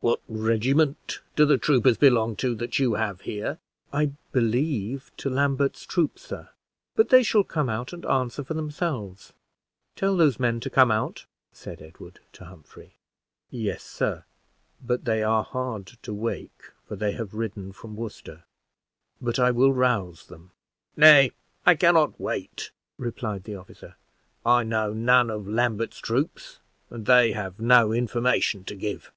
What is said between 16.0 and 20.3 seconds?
to wake, for they have ridden from Worcester; but I will rouse